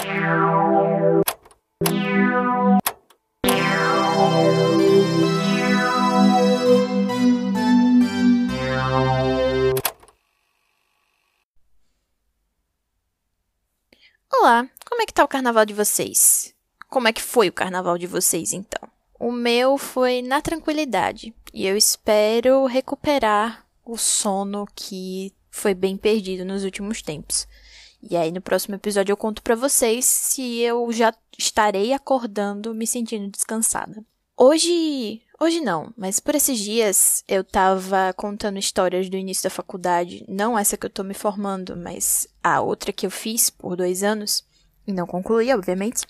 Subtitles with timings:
[0.00, 1.20] Olá,
[14.88, 16.54] como é que tá o carnaval de vocês?
[16.88, 18.88] Como é que foi o carnaval de vocês então?
[19.18, 26.42] O meu foi na tranquilidade e eu espero recuperar o sono que foi bem perdido
[26.42, 27.46] nos últimos tempos.
[28.02, 32.86] E aí no próximo episódio eu conto para vocês se eu já estarei acordando me
[32.86, 34.04] sentindo descansada.
[34.36, 40.24] Hoje, hoje não, mas por esses dias eu tava contando histórias do início da faculdade,
[40.26, 44.02] não essa que eu tô me formando, mas a outra que eu fiz por dois
[44.02, 44.42] anos,
[44.86, 46.06] e não concluí, obviamente,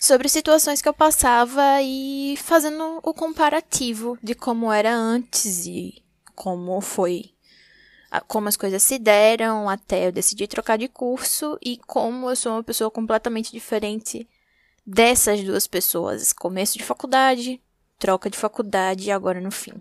[0.00, 6.02] sobre situações que eu passava e fazendo o comparativo de como era antes e
[6.34, 7.35] como foi
[8.26, 12.52] como as coisas se deram até eu decidir trocar de curso e como eu sou
[12.52, 14.28] uma pessoa completamente diferente
[14.86, 16.32] dessas duas pessoas.
[16.32, 17.60] Começo de faculdade,
[17.98, 19.74] troca de faculdade e agora no fim.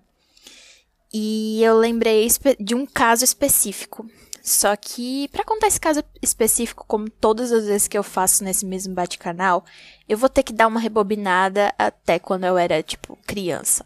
[1.14, 2.28] E eu lembrei
[2.60, 4.06] de um caso específico.
[4.46, 8.64] Só que, para contar esse caso específico, como todas as vezes que eu faço nesse
[8.64, 9.66] mesmo bate-canal,
[10.08, 13.86] eu vou ter que dar uma rebobinada até quando eu era, tipo, criança.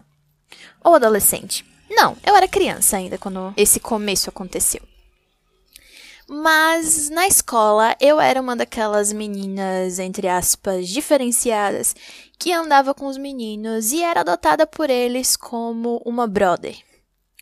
[0.84, 1.64] Ou adolescente.
[2.02, 4.82] Não, eu era criança ainda quando esse começo aconteceu.
[6.30, 11.94] Mas na escola eu era uma daquelas meninas, entre aspas, diferenciadas,
[12.38, 16.78] que andava com os meninos e era adotada por eles como uma brother.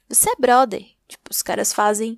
[0.10, 0.84] Você é brother.
[1.08, 2.18] Tipo, os caras fazem.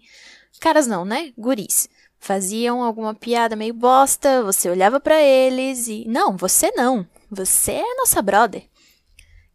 [0.62, 1.34] Caras não, né?
[1.38, 1.90] Guris.
[2.18, 6.06] Faziam alguma piada meio bosta, você olhava para eles e.
[6.08, 7.06] Não, você não.
[7.30, 8.64] Você é nossa brother.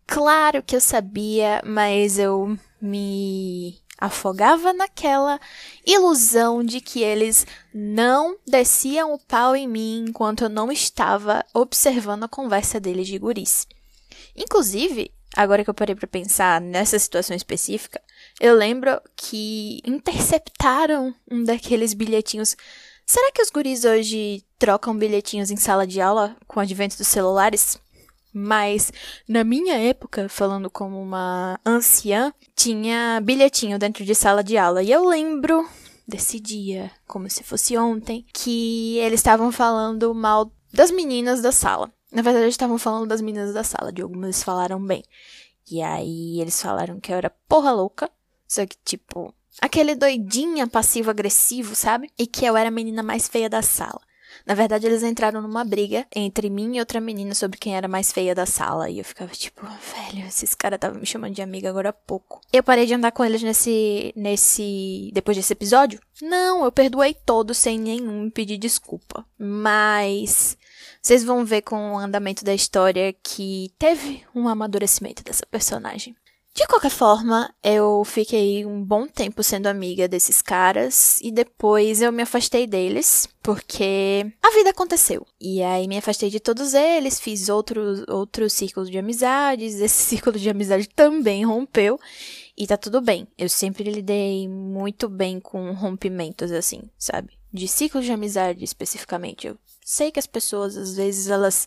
[0.06, 5.40] Claro que eu sabia, mas eu me afogava naquela
[5.86, 12.24] ilusão de que eles não desciam o pau em mim enquanto eu não estava observando
[12.24, 13.66] a conversa deles de guris.
[14.36, 18.02] Inclusive, agora que eu parei para pensar nessa situação específica,
[18.38, 22.56] eu lembro que interceptaram um daqueles bilhetinhos.
[23.06, 27.06] Será que os guris hoje trocam bilhetinhos em sala de aula com o advento dos
[27.06, 27.78] celulares?
[28.34, 28.92] Mas
[29.28, 34.82] na minha época, falando como uma anciã, tinha bilhetinho dentro de sala de aula.
[34.82, 35.64] E eu lembro
[36.06, 41.92] desse dia, como se fosse ontem, que eles estavam falando mal das meninas da sala.
[42.10, 45.04] Na verdade, estavam falando das meninas da sala, de algumas falaram bem.
[45.70, 48.10] E aí eles falaram que eu era porra louca,
[48.46, 52.10] só que tipo, aquele doidinha passivo-agressivo, sabe?
[52.18, 54.00] E que eu era a menina mais feia da sala.
[54.46, 58.12] Na verdade, eles entraram numa briga entre mim e outra menina sobre quem era mais
[58.12, 58.90] feia da sala.
[58.90, 62.40] E eu ficava tipo, velho, esses caras estavam me chamando de amiga agora há pouco.
[62.52, 64.12] Eu parei de andar com eles nesse.
[64.16, 65.10] nesse.
[65.12, 66.00] depois desse episódio?
[66.20, 69.24] Não, eu perdoei todos sem nenhum pedir desculpa.
[69.38, 70.56] Mas.
[71.00, 76.16] Vocês vão ver com o andamento da história que teve um amadurecimento dessa personagem.
[76.54, 82.12] De qualquer forma, eu fiquei um bom tempo sendo amiga desses caras e depois eu
[82.12, 85.26] me afastei deles porque a vida aconteceu.
[85.40, 90.38] E aí me afastei de todos eles, fiz outros outros círculos de amizades, esse círculo
[90.38, 91.98] de amizade também rompeu
[92.56, 93.26] e tá tudo bem.
[93.36, 97.36] Eu sempre lidei muito bem com rompimentos assim, sabe?
[97.52, 99.48] De ciclos de amizade especificamente.
[99.48, 101.66] Eu sei que as pessoas às vezes elas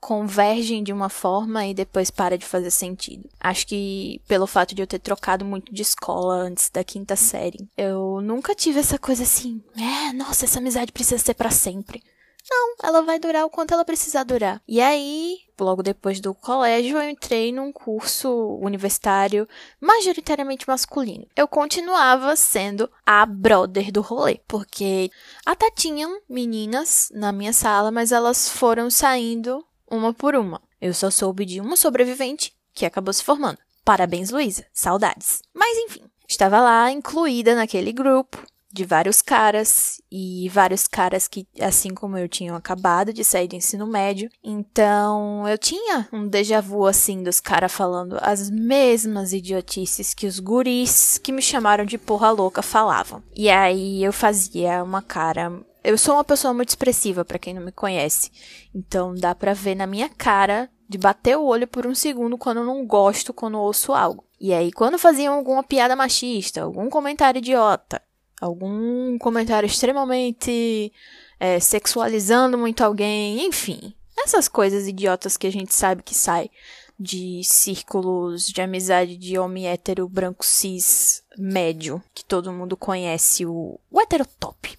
[0.00, 3.28] convergem de uma forma e depois para de fazer sentido.
[3.38, 7.68] Acho que pelo fato de eu ter trocado muito de escola antes da quinta série,
[7.76, 12.02] eu nunca tive essa coisa assim, é, nossa, essa amizade precisa ser para sempre.
[12.50, 14.60] Não, ela vai durar o quanto ela precisar durar.
[14.66, 19.46] E aí, logo depois do colégio, eu entrei num curso universitário
[19.80, 21.26] majoritariamente masculino.
[21.36, 25.10] Eu continuava sendo a brother do rolê, porque
[25.44, 30.62] até tinham meninas na minha sala, mas elas foram saindo uma por uma.
[30.80, 33.58] Eu só soube de uma sobrevivente que acabou se formando.
[33.84, 34.64] Parabéns, Luísa.
[34.72, 35.42] Saudades.
[35.52, 38.38] Mas enfim, estava lá incluída naquele grupo
[38.72, 43.56] de vários caras e vários caras que, assim como eu, tinham acabado de sair do
[43.56, 44.30] ensino médio.
[44.44, 50.38] Então eu tinha um déjà vu assim dos caras falando as mesmas idiotices que os
[50.38, 53.22] guris que me chamaram de porra louca falavam.
[53.34, 57.62] E aí eu fazia uma cara eu sou uma pessoa muito expressiva, para quem não
[57.62, 58.30] me conhece.
[58.74, 62.58] Então dá pra ver na minha cara de bater o olho por um segundo quando
[62.58, 64.24] eu não gosto, quando eu ouço algo.
[64.40, 68.02] E aí, quando faziam alguma piada machista, algum comentário idiota,
[68.40, 70.92] algum comentário extremamente
[71.38, 76.50] é, sexualizando muito alguém, enfim, essas coisas idiotas que a gente sabe que sai
[76.98, 83.78] de círculos de amizade de homem hétero branco cis médio, que todo mundo conhece, o,
[83.90, 84.78] o heterotop.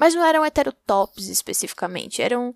[0.00, 2.54] Mas não eram heterotops especificamente, eram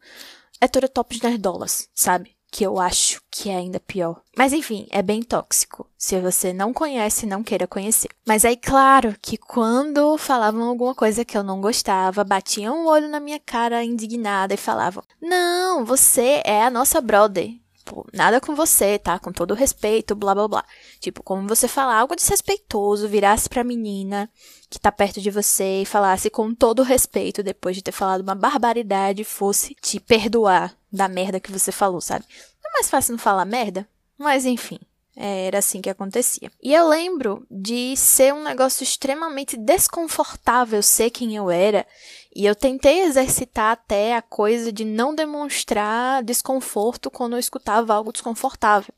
[0.58, 2.34] heterotops nerdolas, sabe?
[2.50, 4.22] Que eu acho que é ainda pior.
[4.34, 5.86] Mas enfim, é bem tóxico.
[5.98, 8.08] Se você não conhece, não queira conhecer.
[8.26, 13.08] Mas aí, claro, que quando falavam alguma coisa que eu não gostava, batiam o olho
[13.08, 17.52] na minha cara indignada e falavam: Não, você é a nossa brother.
[17.84, 19.18] Tipo, nada com você, tá?
[19.18, 20.64] Com todo respeito, blá blá blá.
[21.00, 24.30] Tipo, como você falar algo desrespeitoso, virasse pra menina
[24.70, 28.34] que tá perto de você e falasse com todo respeito depois de ter falado uma
[28.34, 32.24] barbaridade, fosse te perdoar da merda que você falou, sabe?
[32.64, 33.86] É mais fácil não falar merda?
[34.16, 34.78] Mas enfim.
[35.16, 36.50] Era assim que acontecia.
[36.60, 41.86] E eu lembro de ser um negócio extremamente desconfortável ser quem eu era.
[42.34, 48.12] E eu tentei exercitar até a coisa de não demonstrar desconforto quando eu escutava algo
[48.12, 48.92] desconfortável.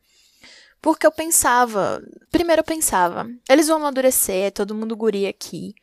[0.81, 5.75] Porque eu pensava, primeiro eu pensava, eles vão amadurecer, é todo mundo guri aqui.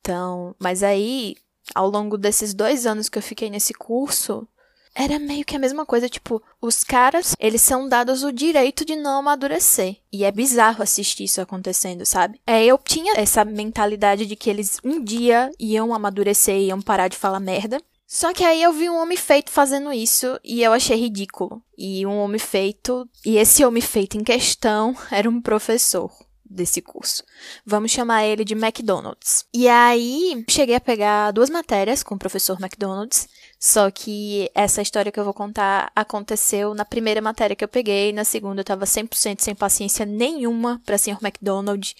[0.00, 1.36] Então, mas aí,
[1.74, 4.48] ao longo desses dois anos que eu fiquei nesse curso,
[4.94, 8.96] era meio que a mesma coisa, tipo, os caras, eles são dados o direito de
[8.96, 9.96] não amadurecer.
[10.12, 12.40] E é bizarro assistir isso acontecendo, sabe?
[12.46, 17.16] É, eu tinha essa mentalidade de que eles um dia iam amadurecer iam parar de
[17.16, 17.80] falar merda.
[18.06, 21.62] Só que aí eu vi um homem feito fazendo isso e eu achei ridículo.
[21.76, 26.10] E um homem feito, e esse homem feito em questão era um professor
[26.48, 27.22] desse curso.
[27.64, 29.44] Vamos chamar ele de McDonald's.
[29.52, 33.28] E aí, cheguei a pegar duas matérias com o professor McDonald's,
[33.58, 38.12] só que essa história que eu vou contar aconteceu na primeira matéria que eu peguei,
[38.12, 41.94] na segunda eu tava 100% sem paciência nenhuma para senhor McDonald.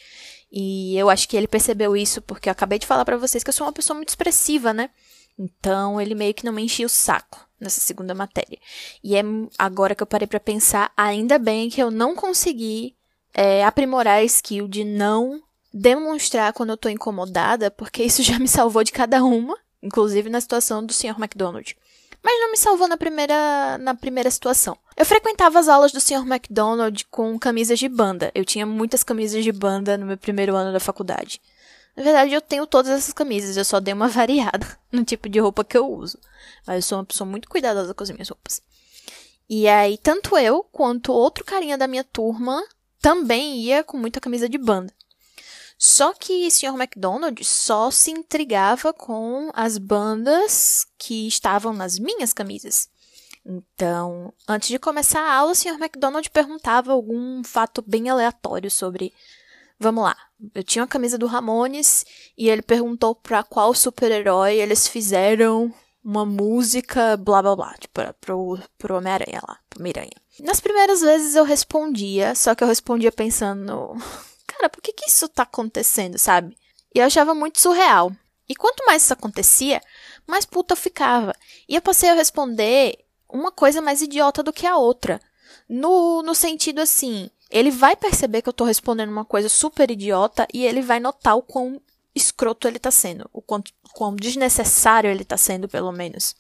[0.51, 3.51] E eu acho que ele percebeu isso porque eu acabei de falar para vocês que
[3.51, 4.91] eu sou uma pessoa muito expressiva, né?
[5.39, 8.59] Então ele meio que não me enchia o saco nessa segunda matéria.
[9.03, 9.23] E é
[9.59, 12.97] agora que eu parei para pensar, ainda bem que eu não consegui
[13.35, 15.43] é, aprimorar a skill de não
[15.73, 20.41] demonstrar quando eu tô incomodada, porque isso já me salvou de cada uma, inclusive na
[20.41, 21.17] situação do Sr.
[21.19, 21.77] McDonald.
[22.23, 24.77] Mas não me salvou na primeira, na primeira situação.
[24.97, 26.27] Eu frequentava as aulas do Sr.
[26.27, 28.33] McDonald com camisas de banda.
[28.35, 31.41] Eu tinha muitas camisas de banda no meu primeiro ano da faculdade.
[31.97, 35.39] Na verdade, eu tenho todas essas camisas, eu só dei uma variada no tipo de
[35.39, 36.19] roupa que eu uso.
[36.67, 38.61] Mas eu sou uma pessoa muito cuidadosa com as minhas roupas.
[39.49, 42.63] E aí, tanto eu quanto outro carinha da minha turma
[43.01, 44.93] também ia com muita camisa de banda.
[45.79, 46.75] Só que o Sr.
[46.75, 52.89] McDonald só se intrigava com as bandas que estavam nas minhas camisas.
[53.47, 55.81] Então, antes de começar a aula, o Sr.
[55.81, 59.15] McDonald perguntava algum fato bem aleatório sobre.
[59.79, 60.17] Vamos lá,
[60.55, 62.05] eu tinha uma camisa do Ramones
[62.37, 65.73] e ele perguntou para qual super-herói eles fizeram
[66.03, 70.17] uma música, blá blá blá, tipo, pro, pro Homem-Aranha lá, pro Miranha.
[70.41, 73.97] Nas primeiras vezes eu respondia, só que eu respondia pensando,
[74.47, 76.57] cara, por que que isso tá acontecendo, sabe?
[76.95, 78.13] E eu achava muito surreal.
[78.49, 79.81] E quanto mais isso acontecia,
[80.27, 81.35] mais puta eu ficava.
[81.69, 82.99] E eu passei a responder
[83.29, 85.21] uma coisa mais idiota do que a outra.
[85.69, 90.47] No, no sentido assim, ele vai perceber que eu tô respondendo uma coisa super idiota
[90.53, 91.81] e ele vai notar o quão
[92.15, 96.35] escroto ele tá sendo, o quanto, quão desnecessário ele tá sendo, pelo menos.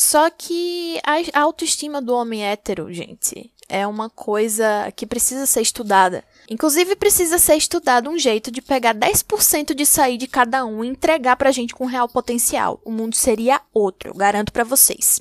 [0.00, 6.24] Só que a autoestima do homem hétero, gente, é uma coisa que precisa ser estudada.
[6.48, 10.88] Inclusive, precisa ser estudado um jeito de pegar 10% de sair de cada um e
[10.88, 12.80] entregar pra gente com real potencial.
[12.84, 15.20] O mundo seria outro, eu garanto para vocês.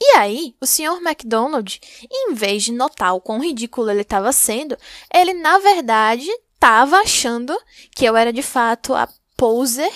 [0.00, 1.00] E aí, o Sr.
[1.02, 1.80] McDonald,
[2.10, 4.76] em vez de notar o quão ridículo ele estava sendo,
[5.12, 7.58] ele na verdade estava achando
[7.94, 9.92] que eu era de fato a poser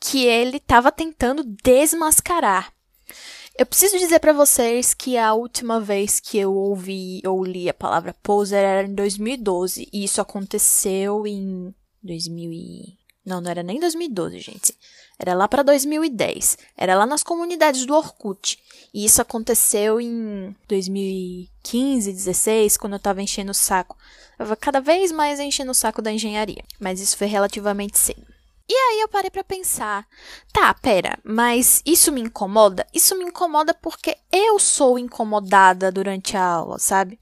[0.00, 2.73] que ele estava tentando desmascarar.
[3.56, 7.74] Eu preciso dizer para vocês que a última vez que eu ouvi ou li a
[7.74, 12.98] palavra poser era em 2012 e isso aconteceu em 2000 e...
[13.24, 14.76] não, não era nem 2012, gente.
[15.16, 16.58] Era lá para 2010.
[16.76, 18.58] Era lá nas comunidades do Orkut.
[18.92, 23.96] E isso aconteceu em 2015, 16, quando eu tava enchendo o saco.
[24.32, 26.64] Eu tava cada vez mais enchendo o saco da engenharia.
[26.80, 28.33] Mas isso foi relativamente cedo.
[28.68, 30.06] E aí eu parei para pensar,
[30.52, 32.86] tá, pera, mas isso me incomoda?
[32.94, 37.20] Isso me incomoda porque eu sou incomodada durante a aula, sabe?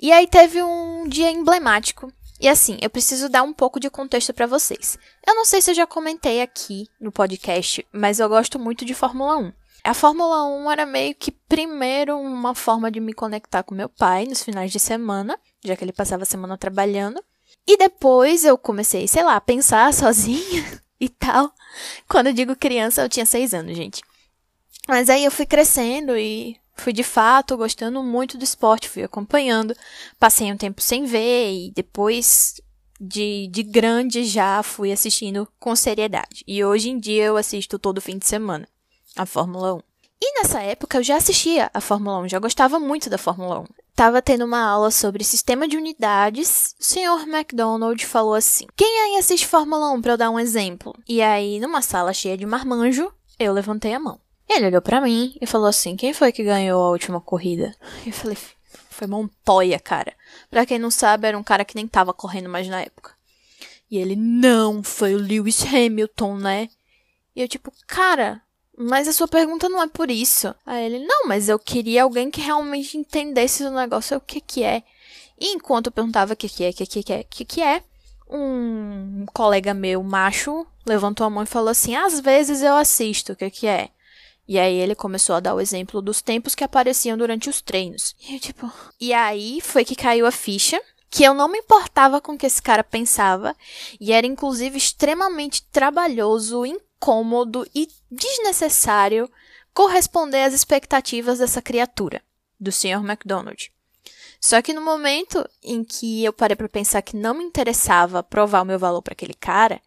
[0.00, 2.10] E aí teve um dia emblemático.
[2.40, 4.98] E assim, eu preciso dar um pouco de contexto para vocês.
[5.26, 8.94] Eu não sei se eu já comentei aqui no podcast, mas eu gosto muito de
[8.94, 9.52] Fórmula 1.
[9.84, 14.24] A Fórmula 1 era meio que primeiro uma forma de me conectar com meu pai
[14.24, 17.22] nos finais de semana, já que ele passava a semana trabalhando.
[17.66, 21.52] E depois eu comecei, sei lá, a pensar sozinha e tal.
[22.08, 24.02] Quando eu digo criança, eu tinha seis anos, gente.
[24.88, 29.74] Mas aí eu fui crescendo e fui de fato gostando muito do esporte, fui acompanhando.
[30.18, 32.60] Passei um tempo sem ver e depois
[33.00, 36.44] de, de grande já fui assistindo com seriedade.
[36.46, 38.68] E hoje em dia eu assisto todo fim de semana
[39.16, 39.80] a Fórmula 1.
[40.22, 43.66] E nessa época eu já assistia a Fórmula 1, já gostava muito da Fórmula 1.
[43.94, 46.74] Tava tendo uma aula sobre sistema de unidades.
[46.80, 50.92] O senhor McDonald falou assim: Quem aí assiste Fórmula 1 pra eu dar um exemplo?
[51.08, 54.20] E aí, numa sala cheia de marmanjo, eu levantei a mão.
[54.48, 57.72] Ele olhou para mim e falou assim: Quem foi que ganhou a última corrida?
[58.04, 58.36] Eu falei:
[58.90, 60.12] Foi Montoya, cara.
[60.50, 63.12] Pra quem não sabe, era um cara que nem tava correndo mais na época.
[63.88, 66.68] E ele: Não, foi o Lewis Hamilton, né?
[67.36, 68.42] E eu, tipo, cara,
[68.76, 70.54] mas a sua pergunta não é por isso.
[70.64, 74.62] Aí ele, não, mas eu queria alguém que realmente entendesse o negócio, o que que
[74.62, 74.82] é.
[75.38, 77.62] E enquanto eu perguntava o que que é, o que que é, o que que
[77.62, 77.82] é,
[78.28, 83.36] um colega meu, macho, levantou a mão e falou assim, às vezes eu assisto, o
[83.36, 83.90] que que é?
[84.46, 88.14] E aí ele começou a dar o exemplo dos tempos que apareciam durante os treinos.
[88.20, 88.70] E eu, tipo...
[89.00, 92.44] E aí foi que caiu a ficha que eu não me importava com o que
[92.44, 93.56] esse cara pensava
[94.00, 96.66] e era inclusive extremamente trabalhoso,
[97.04, 99.30] incômodo e desnecessário
[99.74, 102.22] corresponder às expectativas dessa criatura,
[102.58, 103.04] do Sr.
[103.04, 103.70] McDonald.
[104.40, 108.62] Só que no momento em que eu parei para pensar que não me interessava provar
[108.62, 109.80] o meu valor para aquele cara,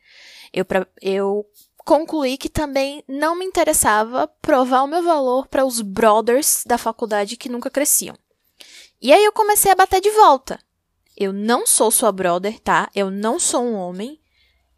[0.54, 1.46] eu, pra, eu
[1.78, 7.38] concluí que também não me interessava provar o meu valor para os brothers da faculdade
[7.38, 8.18] que nunca cresciam.
[9.02, 10.60] E aí eu comecei a bater de volta.
[11.16, 12.90] Eu não sou sua brother, tá?
[12.94, 14.20] Eu não sou um homem.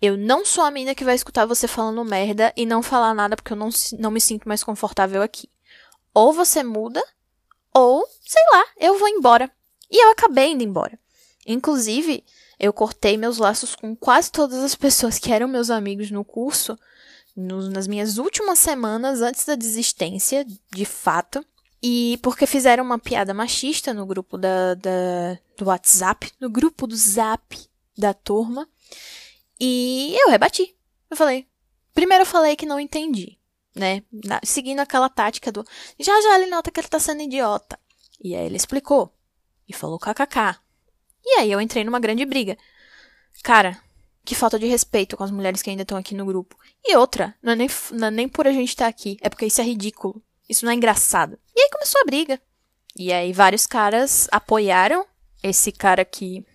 [0.01, 3.35] Eu não sou a menina que vai escutar você falando merda e não falar nada
[3.35, 5.49] porque eu não, não me sinto mais confortável aqui.
[6.13, 7.03] Ou você muda,
[7.73, 9.51] ou, sei lá, eu vou embora.
[9.91, 10.97] E eu acabei indo embora.
[11.45, 12.23] Inclusive,
[12.59, 16.77] eu cortei meus laços com quase todas as pessoas que eram meus amigos no curso,
[17.35, 21.43] no, nas minhas últimas semanas antes da desistência, de fato.
[21.81, 26.95] E porque fizeram uma piada machista no grupo da, da, do WhatsApp, no grupo do
[26.95, 27.57] Zap
[27.97, 28.67] da turma.
[29.59, 30.75] E eu rebati.
[31.09, 31.47] Eu falei.
[31.93, 33.37] Primeiro eu falei que não entendi,
[33.75, 34.03] né?
[34.11, 35.65] Na, seguindo aquela tática do.
[35.99, 37.77] Já já ele nota que ele tá sendo idiota.
[38.23, 39.13] E aí ele explicou.
[39.67, 40.59] E falou kkk.
[41.25, 42.57] E aí eu entrei numa grande briga.
[43.43, 43.81] Cara,
[44.23, 46.55] que falta de respeito com as mulheres que ainda estão aqui no grupo.
[46.83, 49.29] E outra, não é, nem, não é nem por a gente estar tá aqui, é
[49.29, 50.21] porque isso é ridículo.
[50.47, 51.37] Isso não é engraçado.
[51.55, 52.41] E aí começou a briga.
[52.95, 55.05] E aí vários caras apoiaram
[55.43, 56.45] esse cara que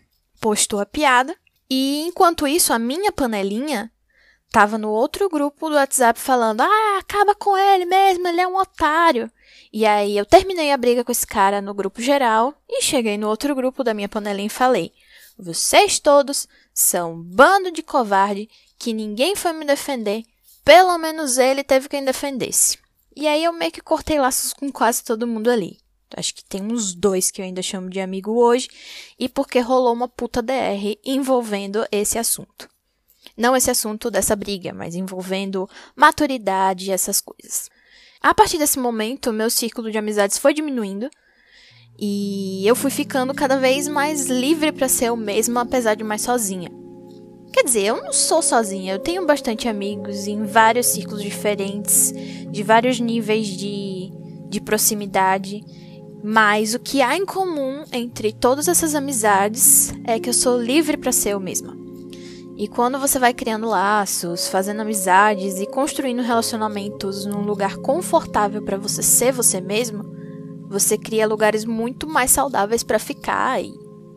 [0.41, 1.37] postou a piada.
[1.77, 3.91] E enquanto isso, a minha panelinha
[4.53, 8.57] tava no outro grupo do WhatsApp falando: Ah, acaba com ele mesmo, ele é um
[8.57, 9.29] otário.
[9.73, 13.29] E aí eu terminei a briga com esse cara no grupo geral e cheguei no
[13.29, 14.93] outro grupo da minha panelinha e falei:
[15.37, 20.23] Vocês todos são um bando de covarde que ninguém foi me defender,
[20.65, 22.79] pelo menos ele teve quem defendesse.
[23.17, 25.81] E aí eu meio que cortei laços com quase todo mundo ali.
[26.17, 28.69] Acho que tem uns dois que eu ainda chamo de amigo hoje,
[29.19, 32.69] e porque rolou uma puta DR envolvendo esse assunto.
[33.37, 37.69] Não esse assunto dessa briga, mas envolvendo maturidade e essas coisas.
[38.21, 41.11] A partir desse momento, meu círculo de amizades foi diminuindo
[41.99, 46.23] e eu fui ficando cada vez mais livre para ser eu mesma, apesar de mais
[46.23, 46.71] sozinha.
[47.53, 52.13] Quer dizer, eu não sou sozinha, eu tenho bastante amigos em vários círculos diferentes,
[52.51, 54.11] de vários níveis de,
[54.49, 55.63] de proximidade.
[56.27, 60.97] Mas o que há em comum entre todas essas amizades é que eu sou livre
[60.97, 61.77] para ser eu mesma.
[62.57, 68.79] E quando você vai criando laços, fazendo amizades e construindo relacionamentos num lugar confortável para
[68.79, 70.03] você ser você mesmo,
[70.67, 73.75] você cria lugares muito mais saudáveis para ficar e,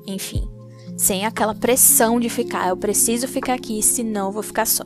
[0.07, 0.49] enfim,
[0.97, 4.85] sem aquela pressão de ficar, eu preciso ficar aqui, senão vou ficar só.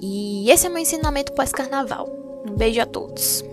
[0.00, 2.08] E esse é meu ensinamento pós-carnaval.
[2.48, 3.44] Um beijo a todos.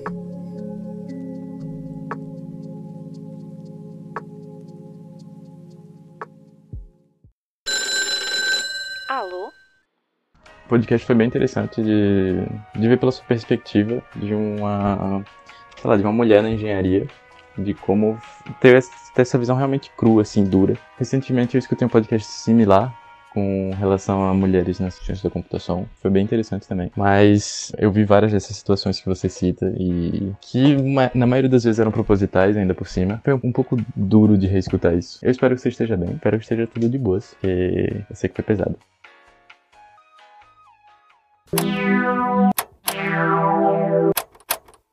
[10.76, 12.36] Podcast foi bem interessante de,
[12.76, 15.24] de ver pela sua perspectiva de uma,
[15.80, 17.08] sei lá, de uma mulher na engenharia,
[17.58, 18.20] de como
[18.60, 18.84] ter,
[19.16, 20.78] essa visão realmente crua, assim, dura.
[20.98, 22.94] Recentemente eu escutei um podcast similar
[23.34, 25.88] com relação a mulheres na ciência da computação.
[26.02, 26.92] Foi bem interessante também.
[26.96, 30.76] Mas eu vi várias dessas situações que você cita e que
[31.14, 33.22] na maioria das vezes eram propositais ainda por cima.
[33.24, 35.20] Foi um pouco duro de reescutar isso.
[35.22, 36.16] Eu espero que você esteja bem.
[36.16, 38.78] Espero que esteja tudo de boas, porque eu sei que foi pesado.
[41.54, 42.25] Música